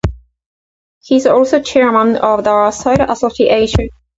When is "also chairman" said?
1.27-2.15